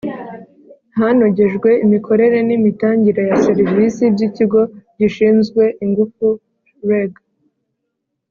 hanogejwe 0.97 1.69
imikorere 1.85 2.37
nimitangire 2.47 3.21
ya 3.29 3.37
serivisi 3.45 4.03
by 4.13 4.21
ikigo 4.27 4.61
gishinzwe 4.99 5.63
ingufu 5.83 6.27
reg 6.89 7.11